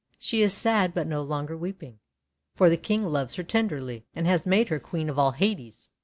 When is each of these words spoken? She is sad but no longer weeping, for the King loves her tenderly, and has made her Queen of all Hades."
She 0.17 0.41
is 0.41 0.51
sad 0.51 0.95
but 0.95 1.05
no 1.05 1.21
longer 1.21 1.55
weeping, 1.55 1.99
for 2.55 2.69
the 2.71 2.77
King 2.77 3.03
loves 3.05 3.35
her 3.35 3.43
tenderly, 3.43 4.07
and 4.15 4.25
has 4.25 4.47
made 4.47 4.69
her 4.69 4.79
Queen 4.79 5.11
of 5.11 5.19
all 5.19 5.33
Hades." 5.33 5.91